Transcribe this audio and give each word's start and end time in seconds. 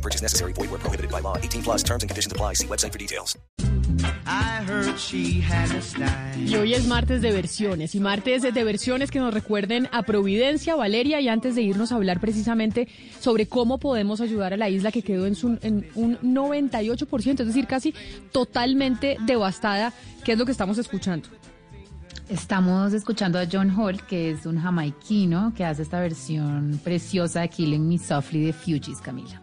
No 0.00 0.02
purchase 0.02 0.22
necessary. 0.22 0.52
Void 0.54 0.70
where 0.70 0.78
prohibited 0.80 1.10
by 1.10 1.20
law. 1.20 1.36
18 1.36 1.62
plus 1.62 1.82
terms 1.84 2.02
and 2.02 2.08
conditions 2.10 2.32
apply. 2.32 2.54
See 2.54 2.66
website 2.66 2.90
for 2.92 2.98
details. 2.98 3.36
I 4.26 4.62
heard 4.66 4.96
she 4.98 5.42
had 5.42 5.70
a 5.76 5.82
style. 5.82 6.38
Y 6.38 6.56
hoy 6.56 6.72
es 6.72 6.86
martes 6.86 7.20
de 7.20 7.32
versiones 7.32 7.94
y 7.94 8.00
martes 8.00 8.42
de 8.42 8.64
versiones 8.64 9.10
que 9.10 9.18
nos 9.18 9.34
recuerden 9.34 9.88
a 9.92 10.02
Providencia, 10.02 10.74
Valeria, 10.74 11.20
y 11.20 11.28
antes 11.28 11.54
de 11.54 11.62
irnos 11.62 11.92
a 11.92 11.96
hablar 11.96 12.18
precisamente 12.20 12.88
sobre 13.20 13.46
cómo 13.46 13.78
podemos 13.78 14.20
ayudar 14.22 14.54
a 14.54 14.56
la 14.56 14.70
isla 14.70 14.90
que 14.90 15.02
quedó 15.02 15.26
en, 15.26 15.34
su- 15.34 15.58
en 15.60 15.86
un 15.94 16.16
98%, 16.20 17.40
es 17.40 17.46
decir, 17.46 17.66
casi 17.66 17.92
totalmente 18.32 19.18
devastada, 19.26 19.92
¿qué 20.24 20.32
es 20.32 20.38
lo 20.38 20.46
que 20.46 20.52
estamos 20.52 20.78
escuchando? 20.78 21.28
Estamos 22.30 22.92
escuchando 22.94 23.38
a 23.38 23.46
John 23.50 23.70
Holt, 23.78 24.00
que 24.02 24.30
es 24.30 24.46
un 24.46 24.60
jamaiquino 24.60 25.52
que 25.54 25.64
hace 25.64 25.82
esta 25.82 26.00
versión 26.00 26.80
preciosa 26.82 27.40
de 27.40 27.48
Killing 27.48 27.86
Me 27.88 27.98
Softly 27.98 28.46
de 28.46 28.52
Fugees, 28.52 29.00
Camila. 29.02 29.42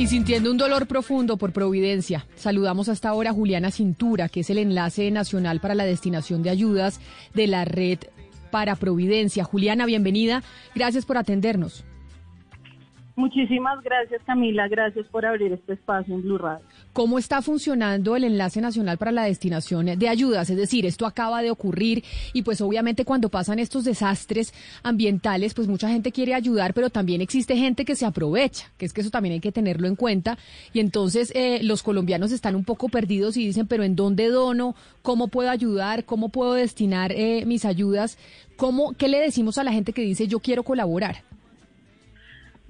Y 0.00 0.06
sintiendo 0.06 0.50
un 0.50 0.56
dolor 0.56 0.86
profundo 0.86 1.36
por 1.36 1.52
Providencia, 1.52 2.24
saludamos 2.34 2.88
hasta 2.88 3.10
ahora 3.10 3.30
a 3.30 3.32
Juliana 3.34 3.70
Cintura, 3.70 4.30
que 4.30 4.40
es 4.40 4.48
el 4.48 4.56
enlace 4.56 5.10
nacional 5.10 5.60
para 5.60 5.74
la 5.74 5.84
destinación 5.84 6.42
de 6.42 6.48
ayudas 6.48 7.02
de 7.34 7.46
la 7.46 7.66
red 7.66 7.98
para 8.50 8.76
Providencia. 8.76 9.44
Juliana, 9.44 9.84
bienvenida. 9.84 10.42
Gracias 10.74 11.04
por 11.04 11.18
atendernos. 11.18 11.84
Muchísimas 13.14 13.82
gracias 13.82 14.22
Camila, 14.24 14.68
gracias 14.68 15.06
por 15.08 15.26
abrir 15.26 15.52
este 15.52 15.74
espacio 15.74 16.14
en 16.14 16.22
Blue 16.22 16.38
Radio. 16.38 16.64
¿Cómo 16.92 17.20
está 17.20 17.40
funcionando 17.40 18.16
el 18.16 18.24
Enlace 18.24 18.60
Nacional 18.60 18.98
para 18.98 19.12
la 19.12 19.22
Destinación 19.22 19.86
de 19.96 20.08
Ayudas? 20.08 20.50
Es 20.50 20.56
decir, 20.56 20.86
esto 20.86 21.06
acaba 21.06 21.40
de 21.40 21.52
ocurrir 21.52 22.02
y 22.32 22.42
pues 22.42 22.60
obviamente 22.60 23.04
cuando 23.04 23.28
pasan 23.28 23.60
estos 23.60 23.84
desastres 23.84 24.52
ambientales, 24.82 25.54
pues 25.54 25.68
mucha 25.68 25.88
gente 25.88 26.10
quiere 26.10 26.34
ayudar, 26.34 26.74
pero 26.74 26.90
también 26.90 27.20
existe 27.20 27.56
gente 27.56 27.84
que 27.84 27.94
se 27.94 28.06
aprovecha, 28.06 28.72
que 28.76 28.86
es 28.86 28.92
que 28.92 29.02
eso 29.02 29.10
también 29.10 29.34
hay 29.34 29.40
que 29.40 29.52
tenerlo 29.52 29.86
en 29.86 29.94
cuenta. 29.94 30.36
Y 30.72 30.80
entonces 30.80 31.32
eh, 31.36 31.60
los 31.62 31.84
colombianos 31.84 32.32
están 32.32 32.56
un 32.56 32.64
poco 32.64 32.88
perdidos 32.88 33.36
y 33.36 33.46
dicen, 33.46 33.68
pero 33.68 33.84
¿en 33.84 33.94
dónde 33.94 34.28
dono? 34.28 34.74
¿Cómo 35.02 35.28
puedo 35.28 35.48
ayudar? 35.48 36.04
¿Cómo 36.04 36.30
puedo 36.30 36.54
destinar 36.54 37.12
eh, 37.12 37.44
mis 37.46 37.64
ayudas? 37.66 38.18
¿Cómo, 38.56 38.94
¿Qué 38.94 39.06
le 39.06 39.20
decimos 39.20 39.58
a 39.58 39.64
la 39.64 39.72
gente 39.72 39.92
que 39.92 40.02
dice, 40.02 40.26
yo 40.26 40.40
quiero 40.40 40.64
colaborar? 40.64 41.22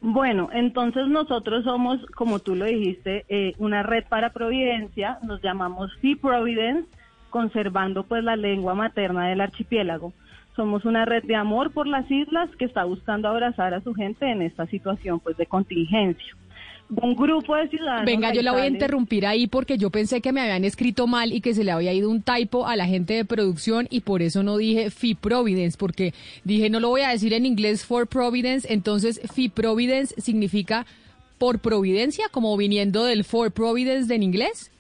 Bueno, 0.03 0.49
entonces 0.53 1.09
nosotros 1.09 1.65
somos, 1.65 2.01
como 2.15 2.39
tú 2.39 2.55
lo 2.55 2.65
dijiste, 2.65 3.27
eh, 3.29 3.55
una 3.59 3.83
red 3.83 4.05
para 4.09 4.33
Providencia, 4.33 5.19
nos 5.23 5.43
llamamos 5.43 5.91
Sea 6.01 6.17
Providence, 6.21 6.89
conservando 7.29 8.05
pues 8.05 8.25
la 8.25 8.35
lengua 8.37 8.75
materna 8.75 9.29
del 9.29 9.43
archipiélago. 9.43 10.15
Somos 10.57 10.87
una 10.87 11.05
red 11.05 11.25
de 11.25 11.37
amor 11.37 11.73
por 11.73 11.87
las 11.87 12.11
islas 12.11 12.49
que 12.57 12.65
está 12.65 12.85
buscando 12.85 13.29
abrazar 13.29 13.75
a 13.75 13.83
su 13.83 13.95
gente 13.95 14.27
en 14.27 14.41
esta 14.41 14.67
situación 14.67 15.21
pues 15.21 15.37
de 15.37 15.47
contingencia. 15.47 16.35
Un 16.97 17.15
grupo 17.15 17.55
de 17.55 17.69
ciudadanos. 17.69 18.05
Venga, 18.05 18.33
yo 18.33 18.43
la 18.43 18.51
voy 18.53 18.63
a 18.63 18.67
interrumpir 18.67 19.25
ahí 19.25 19.47
porque 19.47 19.79
yo 19.79 19.91
pensé 19.91 20.21
que 20.21 20.33
me 20.33 20.41
habían 20.41 20.65
escrito 20.65 21.07
mal 21.07 21.33
y 21.33 21.41
que 21.41 21.55
se 21.55 21.63
le 21.63 21.71
había 21.71 21.93
ido 21.93 22.11
un 22.11 22.23
typo 22.23 22.67
a 22.67 22.75
la 22.75 22.87
gente 22.87 23.15
de 23.15 23.25
producción 23.25 23.87
y 23.91 24.01
por 24.01 24.23
eso 24.23 24.43
no 24.43 24.57
dije 24.57 24.91
Fee 24.91 25.15
Providence, 25.15 25.79
porque 25.79 26.15
dije 26.43 26.69
no 26.69 26.81
lo 26.81 26.89
voy 26.89 27.03
a 27.03 27.11
decir 27.11 27.33
en 27.33 27.47
inglés 27.47 27.85
for 27.87 28.09
Providence, 28.09 28.73
entonces 28.73 29.21
Fee 29.33 29.49
Providence 29.51 30.21
significa 30.21 30.85
por 31.39 31.61
providencia, 31.61 32.27
como 32.33 32.57
viniendo 32.57 33.05
del 33.05 33.23
for 33.25 33.53
Providence 33.53 34.09
de 34.09 34.17
en 34.17 34.23
inglés. 34.25 34.73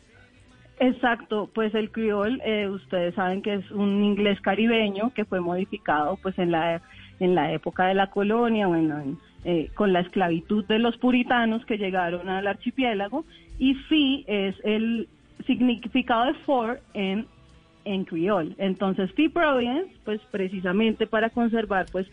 Exacto, 0.80 1.48
pues 1.54 1.74
el 1.74 1.90
criol, 1.92 2.40
eh, 2.44 2.68
ustedes 2.68 3.14
saben 3.14 3.42
que 3.42 3.54
es 3.54 3.70
un 3.70 4.02
inglés 4.02 4.40
caribeño 4.40 5.12
que 5.14 5.24
fue 5.26 5.40
modificado 5.40 6.16
pues 6.22 6.38
en 6.38 6.50
la 6.50 6.82
en 7.20 7.34
la 7.34 7.52
época 7.52 7.86
de 7.86 7.94
la 7.94 8.08
colonia, 8.10 8.66
bueno, 8.66 8.98
en- 8.98 9.18
eh, 9.44 9.70
con 9.74 9.92
la 9.92 10.00
esclavitud 10.00 10.64
de 10.66 10.78
los 10.78 10.96
puritanos 10.98 11.64
que 11.64 11.78
llegaron 11.78 12.28
al 12.28 12.46
archipiélago 12.46 13.24
y 13.58 13.74
fee 13.74 14.24
es 14.26 14.56
el 14.64 15.08
significado 15.46 16.26
de 16.26 16.34
for 16.34 16.80
en 16.94 17.26
en 17.84 18.04
criol. 18.04 18.54
Entonces, 18.58 19.12
Fee 19.12 19.28
Providence, 19.28 19.90
pues 20.04 20.20
precisamente 20.30 21.06
para 21.06 21.30
conservar 21.30 21.86
pues 21.90 22.06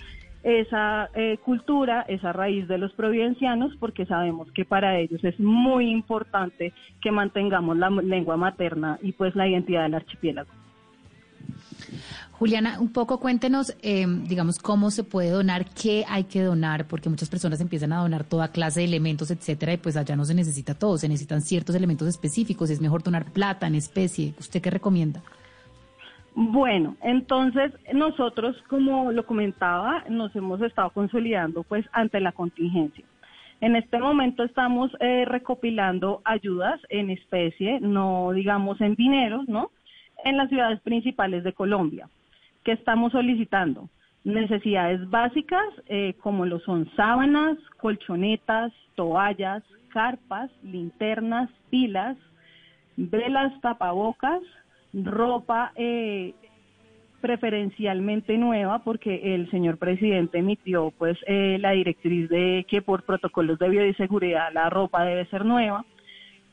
esa 0.44 1.10
eh, 1.14 1.38
cultura, 1.44 2.06
esa 2.08 2.32
raíz 2.32 2.68
de 2.68 2.78
los 2.78 2.94
providencianos, 2.94 3.76
porque 3.80 4.06
sabemos 4.06 4.52
que 4.52 4.66
para 4.66 4.98
ellos 4.98 5.24
es 5.24 5.40
muy 5.40 5.90
importante 5.90 6.74
que 7.02 7.12
mantengamos 7.12 7.78
la 7.78 7.90
lengua 7.90 8.38
materna 8.38 8.98
y 9.02 9.12
pues 9.12 9.36
la 9.36 9.48
identidad 9.48 9.84
del 9.84 9.96
archipiélago. 9.96 10.50
Juliana, 12.40 12.80
un 12.80 12.94
poco 12.94 13.20
cuéntenos, 13.20 13.76
eh, 13.82 14.06
digamos, 14.08 14.60
cómo 14.60 14.92
se 14.92 15.04
puede 15.04 15.32
donar, 15.32 15.66
qué 15.66 16.06
hay 16.08 16.26
que 16.26 16.44
donar, 16.44 16.86
porque 16.86 17.10
muchas 17.10 17.30
personas 17.30 17.62
empiezan 17.62 17.94
a 17.94 18.02
donar 18.02 18.26
toda 18.26 18.50
clase 18.50 18.82
de 18.82 18.86
elementos, 18.86 19.32
etcétera, 19.32 19.74
y 19.74 19.78
pues 19.78 19.98
allá 19.98 20.16
no 20.16 20.24
se 20.24 20.36
necesita 20.36 20.76
todo, 20.76 21.00
se 21.00 21.08
necesitan 21.08 21.42
ciertos 21.42 21.76
elementos 21.76 22.08
específicos, 22.08 22.70
es 22.70 22.80
mejor 22.80 23.02
donar 23.02 23.26
plata 23.32 23.66
en 23.66 23.74
especie. 23.74 24.36
¿Usted 24.40 24.62
qué 24.62 24.70
recomienda? 24.70 25.24
Bueno, 26.36 26.96
entonces 27.02 27.74
nosotros, 27.92 28.56
como 28.70 29.12
lo 29.12 29.26
comentaba, 29.26 30.04
nos 30.08 30.36
hemos 30.36 30.62
estado 30.62 30.92
consolidando 30.92 31.64
pues 31.64 31.88
ante 31.92 32.20
la 32.20 32.34
contingencia. 32.34 33.04
En 33.62 33.76
este 33.76 33.98
momento 33.98 34.44
estamos 34.44 34.92
eh, 35.00 35.26
recopilando 35.26 36.22
ayudas 36.24 36.80
en 36.90 37.10
especie, 37.10 37.80
no 37.80 38.32
digamos 38.34 38.80
en 38.82 38.94
dinero, 38.94 39.44
¿no? 39.48 39.72
En 40.24 40.38
las 40.38 40.50
ciudades 40.50 40.80
principales 40.82 41.44
de 41.44 41.54
Colombia. 41.54 42.08
¿Qué 42.68 42.74
estamos 42.74 43.14
solicitando? 43.14 43.88
Necesidades 44.26 45.10
básicas 45.10 45.64
eh, 45.86 46.16
como 46.22 46.46
lo 46.46 46.60
son 46.60 46.92
sábanas, 46.98 47.58
colchonetas, 47.78 48.74
toallas, 48.96 49.64
carpas, 49.88 50.52
linternas, 50.64 51.50
pilas, 51.70 52.18
velas, 52.98 53.54
tapabocas, 53.62 54.42
ropa 54.94 55.72
eh, 55.78 56.34
preferencialmente 57.22 58.38
nueva 58.38 58.80
porque 58.80 59.34
el 59.34 59.50
señor 59.50 59.78
presidente 59.78 60.40
emitió 60.40 60.92
pues 60.98 61.18
eh, 61.26 61.60
la 61.62 61.72
directriz 61.72 62.28
de 62.28 62.66
que 62.68 62.82
por 62.82 63.04
protocolos 63.04 63.60
de 63.60 63.70
bioseguridad 63.70 64.52
la 64.52 64.70
ropa 64.70 65.06
debe 65.06 65.26
ser 65.28 65.46
nueva, 65.46 65.86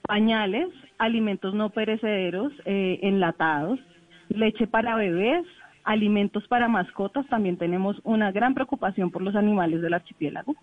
pañales, 0.03 0.69
alimentos 0.97 1.55
no 1.55 1.71
perecederos 1.71 2.53
eh, 2.67 3.01
enlatados, 3.03 3.81
leche 4.29 4.69
para 4.69 4.95
bebés, 4.95 5.45
alimentos 5.85 6.47
para 6.49 6.69
mascotas, 6.69 7.27
también 7.29 7.57
tenemos 7.57 8.01
una 8.05 8.33
gran 8.33 8.55
preocupación 8.55 9.11
por 9.11 9.23
los 9.23 9.37
animales 9.37 9.83
del 9.83 9.95
archipiélago, 9.95 10.57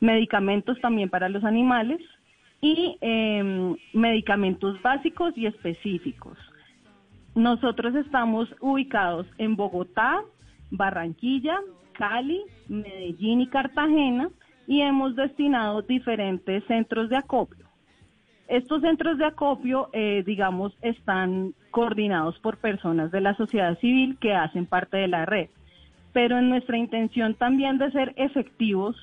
medicamentos 0.00 0.80
también 0.80 1.08
para 1.08 1.28
los 1.28 1.44
animales 1.44 2.00
y 2.60 2.96
eh, 3.00 3.76
medicamentos 3.92 4.80
básicos 4.82 5.36
y 5.36 5.46
específicos. 5.46 6.38
Nosotros 7.34 7.94
estamos 7.96 8.48
ubicados 8.60 9.26
en 9.38 9.56
Bogotá, 9.56 10.22
Barranquilla, 10.70 11.58
Cali, 11.92 12.42
Medellín 12.68 13.40
y 13.40 13.48
Cartagena 13.48 14.28
y 14.66 14.80
hemos 14.80 15.16
destinado 15.16 15.82
diferentes 15.82 16.64
centros 16.64 17.08
de 17.10 17.16
acopio. 17.16 17.63
Estos 18.48 18.82
centros 18.82 19.16
de 19.18 19.24
acopio, 19.24 19.88
eh, 19.92 20.22
digamos, 20.26 20.76
están 20.82 21.54
coordinados 21.70 22.38
por 22.40 22.58
personas 22.58 23.10
de 23.10 23.20
la 23.20 23.34
sociedad 23.36 23.78
civil 23.78 24.18
que 24.20 24.34
hacen 24.34 24.66
parte 24.66 24.98
de 24.98 25.08
la 25.08 25.24
red, 25.24 25.48
pero 26.12 26.38
en 26.38 26.50
nuestra 26.50 26.76
intención 26.76 27.34
también 27.34 27.78
de 27.78 27.90
ser 27.90 28.12
efectivos, 28.16 28.96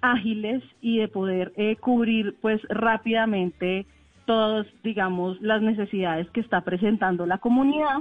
ágiles 0.00 0.62
y 0.80 0.98
de 0.98 1.08
poder 1.08 1.52
eh, 1.56 1.76
cubrir 1.76 2.36
pues 2.40 2.62
rápidamente 2.70 3.86
todas, 4.24 4.66
digamos, 4.82 5.40
las 5.42 5.60
necesidades 5.60 6.30
que 6.30 6.40
está 6.40 6.62
presentando 6.62 7.26
la 7.26 7.38
comunidad. 7.38 7.98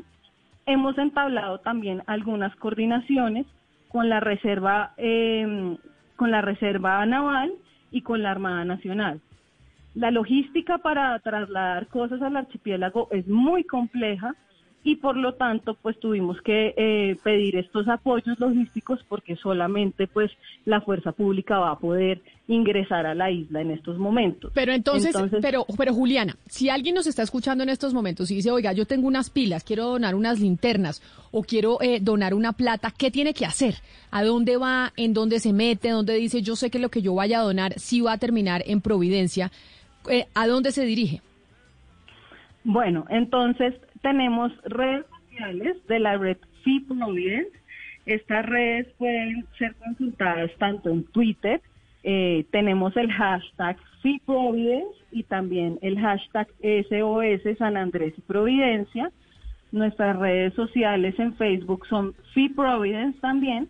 hemos 0.66 0.98
entablado 0.98 1.60
también 1.60 2.04
algunas 2.06 2.56
coordinaciones 2.56 3.46
con 3.90 4.08
la 4.08 4.20
reserva 4.20 4.94
eh, 4.98 5.78
con 6.16 6.32
la 6.32 6.42
reserva 6.42 7.06
naval 7.06 7.52
y 7.92 8.02
con 8.02 8.22
la 8.22 8.32
Armada 8.32 8.66
Nacional. 8.66 9.22
La 9.96 10.12
logística 10.12 10.78
para 10.78 11.18
trasladar 11.20 11.88
cosas 11.88 12.22
al 12.22 12.38
archipiélago 12.38 13.08
es 13.12 13.28
muy 13.28 13.64
compleja 13.64 14.36
y 14.84 14.96
por 14.96 15.18
lo 15.18 15.34
tanto 15.34 15.74
pues 15.74 16.00
tuvimos 16.00 16.42
que 16.42 16.74
eh, 16.78 17.18
pedir 17.22 17.58
estos 17.58 17.88
apoyos 17.88 18.40
logísticos 18.40 19.00
porque 19.10 19.36
solamente 19.36 20.08
pues 20.08 20.32
la 20.66 20.82
fuerza 20.82 21.12
pública 21.12 21.60
va 21.60 21.72
a 21.72 21.80
poder 21.80 22.22
ingresar 22.48 23.06
a 23.06 23.14
la 23.14 23.30
isla 23.30 23.62
en 23.62 23.72
estos 23.72 23.98
momentos. 23.98 24.52
Pero 24.56 24.72
entonces, 24.72 25.16
pero, 25.42 25.66
pero 25.78 25.94
Juliana, 25.94 26.38
si 26.48 26.70
alguien 26.70 26.96
nos 26.96 27.08
está 27.08 27.24
escuchando 27.24 27.64
en 27.64 27.70
estos 27.70 27.94
momentos 27.94 28.32
y 28.32 28.36
dice, 28.36 28.52
oiga, 28.52 28.72
yo 28.74 28.86
tengo 28.86 29.08
unas 29.08 29.30
pilas, 29.30 29.64
quiero 29.64 29.86
donar 29.86 30.16
unas 30.16 30.40
linternas 30.40 31.02
o 31.32 31.44
quiero 31.44 31.80
eh, 31.82 32.00
donar 32.00 32.34
una 32.34 32.54
plata, 32.54 32.94
¿qué 32.98 33.12
tiene 33.12 33.34
que 33.34 33.46
hacer? 33.46 33.76
¿A 34.12 34.24
dónde 34.24 34.58
va? 34.58 34.94
¿En 34.96 35.14
dónde 35.14 35.40
se 35.40 35.54
mete? 35.54 35.90
¿Dónde 35.90 36.16
dice, 36.16 36.42
yo 36.42 36.56
sé 36.56 36.72
que 36.72 36.80
lo 36.80 36.90
que 36.90 37.02
yo 37.02 37.14
vaya 37.14 37.40
a 37.40 37.44
donar 37.44 37.74
sí 37.78 38.02
va 38.02 38.14
a 38.14 38.18
terminar 38.18 38.64
en 38.66 38.82
Providencia? 38.82 39.52
Eh, 40.10 40.26
¿A 40.36 40.48
dónde 40.48 40.72
se 40.72 40.86
dirige? 40.86 41.22
Bueno, 42.64 43.06
entonces 43.10 43.74
tenemos 44.02 44.52
redes 44.64 45.06
sociales 45.30 45.78
de 45.88 46.00
la 46.00 46.18
red 46.18 46.38
Fee 46.64 46.82
Providence. 46.82 47.52
Estas 48.06 48.46
redes 48.46 48.88
pueden 48.98 49.46
ser 49.58 49.76
consultadas 49.76 50.52
tanto 50.58 50.90
en 50.90 51.04
Twitter, 51.06 51.62
eh, 52.04 52.46
tenemos 52.52 52.96
el 52.96 53.12
hashtag 53.12 53.78
Fee 54.02 54.22
Providence 54.26 54.98
y 55.12 55.24
también 55.24 55.78
el 55.82 56.00
hashtag 56.00 56.48
SOS 56.62 57.58
San 57.58 57.76
Andrés 57.76 58.14
y 58.18 58.22
Providencia. 58.22 59.12
Nuestras 59.72 60.18
redes 60.18 60.54
sociales 60.54 61.16
en 61.20 61.36
Facebook 61.36 61.86
son 61.88 62.14
Fee 62.34 62.50
Providence 62.50 63.20
también. 63.20 63.68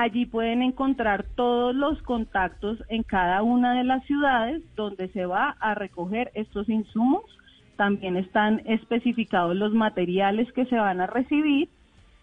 Allí 0.00 0.26
pueden 0.26 0.62
encontrar 0.62 1.24
todos 1.34 1.74
los 1.74 2.00
contactos 2.02 2.78
en 2.88 3.02
cada 3.02 3.42
una 3.42 3.74
de 3.74 3.82
las 3.82 4.04
ciudades 4.04 4.62
donde 4.76 5.08
se 5.08 5.26
va 5.26 5.56
a 5.58 5.74
recoger 5.74 6.30
estos 6.34 6.68
insumos 6.68 7.24
también 7.74 8.16
están 8.16 8.62
especificados 8.64 9.56
los 9.56 9.74
materiales 9.74 10.52
que 10.52 10.66
se 10.66 10.76
van 10.76 11.00
a 11.00 11.08
recibir 11.08 11.68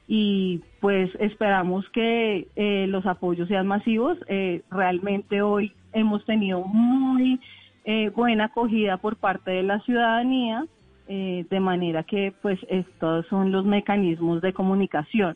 y 0.07 0.61
pues 0.79 1.11
esperamos 1.19 1.83
que 1.89 2.47
eh, 2.55 2.85
los 2.87 3.05
apoyos 3.05 3.49
sean 3.49 3.67
masivos. 3.67 4.17
Eh, 4.29 4.61
realmente 4.71 5.41
hoy 5.41 5.73
hemos 5.91 6.23
tenido 6.23 6.61
muy 6.61 7.41
eh, 7.83 8.07
buena 8.07 8.45
acogida 8.45 8.95
por 8.95 9.17
parte 9.17 9.51
de 9.51 9.63
la 9.63 9.81
ciudadanía, 9.81 10.65
de 11.07 11.59
manera 11.59 12.03
que 12.03 12.33
pues 12.41 12.57
estos 12.69 13.27
son 13.27 13.51
los 13.51 13.65
mecanismos 13.65 14.41
de 14.41 14.53
comunicación. 14.53 15.35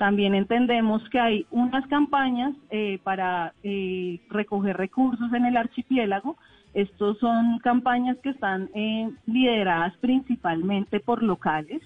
También 0.00 0.34
entendemos 0.34 1.06
que 1.10 1.20
hay 1.20 1.46
unas 1.50 1.86
campañas 1.86 2.54
para 3.04 3.52
recoger 4.30 4.76
recursos 4.76 5.30
en 5.34 5.44
el 5.44 5.58
archipiélago, 5.58 6.36
estos 6.72 7.18
son 7.18 7.58
campañas 7.58 8.16
que 8.22 8.30
están 8.30 8.70
eh, 8.74 9.10
lideradas 9.26 9.96
principalmente 9.98 11.00
por 11.00 11.22
locales, 11.22 11.82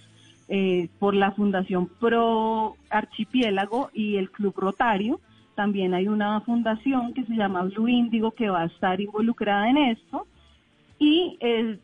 eh, 0.49 0.89
por 0.99 1.15
la 1.15 1.33
Fundación 1.33 1.89
Pro 1.89 2.77
Archipiélago 2.91 3.91
y 3.95 4.17
el 4.17 4.31
Club 4.31 4.55
Rotario. 4.57 5.21
También 5.55 5.95
hay 5.95 6.09
una 6.09 6.41
fundación 6.43 7.15
que 7.15 7.25
se 7.25 7.35
llama 7.35 7.63
Blue 7.63 7.89
Índigo 7.89 8.33
que 8.33 8.51
va 8.51 8.63
a 8.63 8.67
estar 8.67 9.01
involucrada 9.01 9.71
en 9.71 9.79
esto. 9.79 10.27
Y 10.99 11.39
eh, 11.41 11.79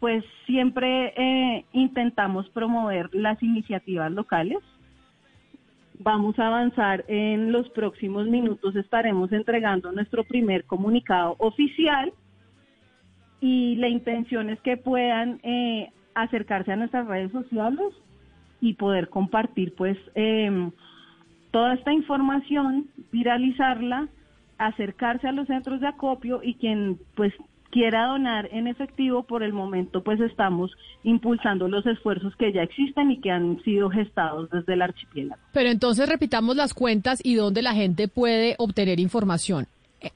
pues 0.00 0.24
siempre 0.46 1.64
intentamos 1.72 2.48
promover 2.50 3.10
las 3.12 3.42
iniciativas 3.42 4.10
locales. 4.12 4.58
Vamos 6.00 6.38
a 6.38 6.46
avanzar 6.46 7.04
en 7.08 7.50
los 7.50 7.68
próximos 7.70 8.28
minutos, 8.28 8.76
estaremos 8.76 9.32
entregando 9.32 9.90
nuestro 9.90 10.22
primer 10.22 10.64
comunicado 10.64 11.34
oficial 11.38 12.12
y 13.40 13.74
la 13.76 13.88
intención 13.88 14.48
es 14.50 14.60
que 14.60 14.76
puedan 14.76 15.40
eh, 15.42 15.90
acercarse 16.14 16.72
a 16.72 16.76
nuestras 16.76 17.06
redes 17.08 17.32
sociales 17.32 17.94
y 18.60 18.74
poder 18.74 19.08
compartir 19.08 19.74
pues 19.74 19.98
em, 20.14 20.70
toda 21.50 21.74
esta 21.74 21.92
información, 21.92 22.88
viralizarla, 23.10 24.08
acercarse 24.56 25.26
a 25.26 25.32
los 25.32 25.48
centros 25.48 25.80
de 25.80 25.88
acopio 25.88 26.40
y 26.44 26.54
quien 26.54 26.98
pues 27.16 27.32
quiera 27.70 28.06
donar 28.06 28.48
en 28.52 28.66
efectivo, 28.66 29.22
por 29.24 29.42
el 29.42 29.52
momento 29.52 30.02
pues 30.02 30.20
estamos 30.20 30.70
impulsando 31.02 31.68
los 31.68 31.86
esfuerzos 31.86 32.34
que 32.36 32.52
ya 32.52 32.62
existen 32.62 33.10
y 33.10 33.20
que 33.20 33.30
han 33.30 33.62
sido 33.62 33.90
gestados 33.90 34.50
desde 34.50 34.74
el 34.74 34.82
archipiélago. 34.82 35.40
Pero 35.52 35.68
entonces 35.68 36.08
repitamos 36.08 36.56
las 36.56 36.74
cuentas 36.74 37.20
y 37.22 37.34
dónde 37.34 37.62
la 37.62 37.74
gente 37.74 38.08
puede 38.08 38.54
obtener 38.58 39.00
información. 39.00 39.66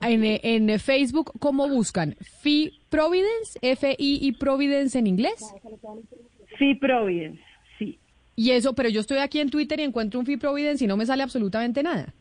En, 0.01 0.23
en 0.25 0.79
Facebook, 0.79 1.33
¿cómo 1.41 1.69
buscan? 1.69 2.15
¿Fi 2.21 2.73
Providence? 2.89 3.59
¿F-I 3.63 4.33
Providence 4.39 4.97
en 4.97 5.09
inglés? 5.09 5.53
Fi 6.57 6.77
Providence, 6.77 7.43
sí. 7.79 7.99
Y 8.37 8.53
eso, 8.53 8.75
pero 8.75 8.89
yo 8.89 9.01
estoy 9.01 9.19
aquí 9.19 9.41
en 9.41 9.51
Twitter 9.51 9.81
y 9.81 9.83
encuentro 9.83 10.21
un 10.21 10.27
Fi 10.27 10.37
Providence 10.37 10.85
y 10.85 10.87
no 10.87 10.97
me 10.97 11.05
sale 11.05 11.25
absolutamente 11.25 11.83
nada. 11.83 12.15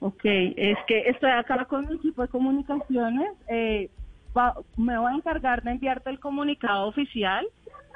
Ok, 0.00 0.20
es 0.24 0.78
que 0.86 1.08
estoy 1.08 1.30
acá 1.30 1.64
con 1.64 1.86
mi 1.86 1.94
equipo 1.94 2.22
de 2.22 2.28
comunicaciones. 2.28 3.30
Eh, 3.48 3.90
me 4.76 4.98
voy 4.98 5.12
a 5.12 5.16
encargar 5.16 5.62
de 5.62 5.70
enviarte 5.70 6.10
el 6.10 6.18
comunicado 6.18 6.88
oficial 6.88 7.46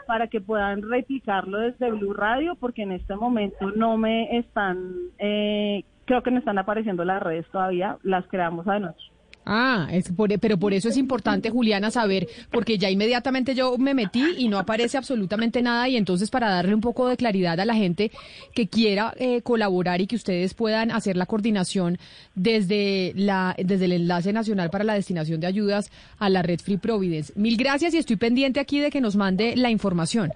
para 0.07 0.29
que 0.29 0.41
puedan 0.41 0.89
replicarlo 0.89 1.59
desde 1.59 1.91
Blue 1.91 2.15
Radio, 2.15 2.55
porque 2.55 2.83
en 2.83 2.93
este 2.93 3.15
momento 3.15 3.71
no 3.73 3.99
me 3.99 4.39
están 4.39 4.95
eh, 5.19 5.85
creo 6.09 6.23
que 6.23 6.31
no 6.31 6.39
están 6.39 6.59
apareciendo 6.59 7.05
las 7.05 7.23
redes 7.23 7.47
todavía, 7.53 7.99
las 8.03 8.27
creamos 8.29 8.67
anoche. 8.67 9.13
Ah, 9.51 9.89
es 9.91 10.13
pero 10.43 10.59
por 10.59 10.75
eso 10.75 10.91
es 10.91 10.99
importante, 10.99 11.49
Juliana, 11.49 11.91
saber, 11.91 12.29
porque 12.51 12.77
ya 12.77 12.91
inmediatamente 12.91 13.55
yo 13.55 13.79
me 13.79 13.95
metí 13.95 14.23
y 14.37 14.47
no 14.47 14.59
aparece 14.59 14.99
absolutamente 14.99 15.63
nada 15.63 15.89
y 15.89 15.97
entonces 15.97 16.29
para 16.29 16.51
darle 16.51 16.75
un 16.75 16.83
poco 16.83 17.09
de 17.09 17.17
claridad 17.17 17.59
a 17.59 17.65
la 17.65 17.75
gente 17.75 18.11
que 18.55 18.69
quiera 18.69 19.15
eh, 19.17 19.41
colaborar 19.41 20.03
y 20.03 20.07
que 20.07 20.17
ustedes 20.17 20.53
puedan 20.53 20.91
hacer 20.91 21.17
la 21.17 21.25
coordinación 21.25 21.97
desde, 22.35 23.15
la, 23.17 23.57
desde 23.57 23.87
el 23.87 23.93
Enlace 23.93 24.35
Nacional 24.35 24.69
para 24.69 24.85
la 24.85 24.93
Destinación 24.93 25.41
de 25.41 25.47
Ayudas 25.47 25.91
a 26.19 26.29
la 26.29 26.43
Red 26.43 26.61
Free 26.61 26.77
Providence. 26.77 27.33
Mil 27.35 27.57
gracias 27.57 27.95
y 27.95 27.97
estoy 27.97 28.17
pendiente 28.17 28.61
aquí 28.61 28.81
de 28.81 28.91
que 28.91 29.01
nos 29.01 29.17
mande 29.17 29.57
la 29.57 29.71
información. 29.71 30.31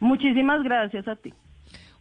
Muchísimas 0.00 0.64
gracias 0.64 1.06
a 1.06 1.14
ti. 1.14 1.32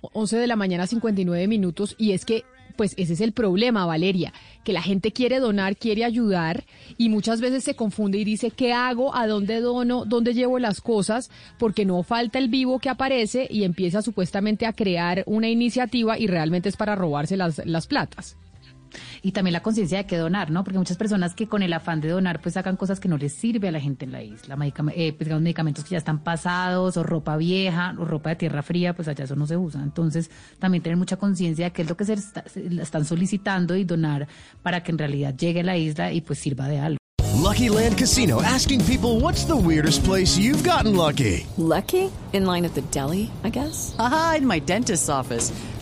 11 0.01 0.37
de 0.37 0.47
la 0.47 0.55
mañana, 0.55 0.87
59 0.87 1.47
minutos, 1.47 1.95
y 1.99 2.13
es 2.13 2.25
que 2.25 2.43
pues 2.77 2.93
ese 2.97 3.13
es 3.13 3.21
el 3.21 3.33
problema, 3.33 3.85
Valeria, 3.85 4.31
que 4.63 4.71
la 4.71 4.81
gente 4.81 5.11
quiere 5.11 5.39
donar, 5.39 5.75
quiere 5.75 6.05
ayudar 6.05 6.63
y 6.97 7.09
muchas 7.09 7.41
veces 7.41 7.63
se 7.63 7.75
confunde 7.75 8.17
y 8.19 8.23
dice, 8.23 8.51
¿qué 8.51 8.71
hago? 8.71 9.15
¿A 9.15 9.27
dónde 9.27 9.59
dono? 9.59 10.05
¿Dónde 10.05 10.33
llevo 10.33 10.59
las 10.59 10.79
cosas? 10.79 11.29
Porque 11.57 11.83
no 11.83 12.03
falta 12.03 12.39
el 12.39 12.47
vivo 12.47 12.79
que 12.79 12.89
aparece 12.89 13.47
y 13.49 13.63
empieza 13.63 14.01
supuestamente 14.01 14.65
a 14.65 14.73
crear 14.73 15.23
una 15.25 15.49
iniciativa 15.49 16.17
y 16.17 16.27
realmente 16.27 16.69
es 16.69 16.77
para 16.77 16.95
robarse 16.95 17.35
las, 17.35 17.65
las 17.65 17.87
platas 17.87 18.37
y 19.21 19.31
también 19.31 19.53
la 19.53 19.61
conciencia 19.61 19.99
de 19.99 20.05
que 20.05 20.17
donar, 20.17 20.51
¿no? 20.51 20.63
Porque 20.63 20.77
muchas 20.77 20.97
personas 20.97 21.33
que 21.33 21.47
con 21.47 21.63
el 21.63 21.73
afán 21.73 22.01
de 22.01 22.09
donar 22.09 22.41
pues 22.41 22.53
sacan 22.53 22.75
cosas 22.75 22.99
que 22.99 23.07
no 23.07 23.17
les 23.17 23.33
sirve 23.33 23.67
a 23.67 23.71
la 23.71 23.79
gente 23.79 24.05
en 24.05 24.11
la 24.11 24.23
isla, 24.23 24.55
eh, 24.95 25.13
pues, 25.13 25.25
digamos, 25.25 25.41
medicamentos 25.41 25.83
que 25.83 25.91
ya 25.91 25.97
están 25.97 26.19
pasados 26.19 26.97
o 26.97 27.03
ropa 27.03 27.37
vieja 27.37 27.95
o 27.97 28.05
ropa 28.05 28.29
de 28.31 28.35
tierra 28.37 28.63
fría, 28.63 28.95
pues 28.95 29.07
allá 29.07 29.23
eso 29.23 29.35
no 29.35 29.47
se 29.47 29.57
usa. 29.57 29.81
Entonces 29.81 30.29
también 30.59 30.83
tener 30.83 30.97
mucha 30.97 31.17
conciencia 31.17 31.65
de 31.65 31.71
qué 31.71 31.81
es 31.83 31.89
lo 31.89 31.97
que 31.97 32.05
se, 32.05 32.13
están 32.13 33.05
solicitando 33.05 33.75
y 33.75 33.83
donar 33.83 34.27
para 34.63 34.83
que 34.83 34.91
en 34.91 34.97
realidad 34.97 35.35
llegue 35.35 35.61
a 35.61 35.63
la 35.63 35.77
isla 35.77 36.11
y 36.11 36.21
pues 36.21 36.39
sirva 36.39 36.67
de 36.67 36.79
algo. 36.79 36.97
Lucky 37.47 37.69
Land 37.69 37.97
Casino 37.97 38.41
asking 38.41 38.83
people 38.85 39.19
what's 39.21 39.45
the 39.45 39.55
weirdest 39.55 40.03
place 40.03 40.37
you've 40.37 40.63
gotten 40.63 40.95
lucky. 40.95 41.45
Lucky? 41.57 42.11
In 42.33 42.45
line 42.45 42.65
at 42.65 42.73
the 42.73 42.81
deli, 42.91 43.31
I 43.43 43.49
guess. 43.49 43.95
Aha, 43.97 44.35
in 44.39 44.47
my 44.47 44.59
dentist's 44.59 45.07
office. 45.07 45.53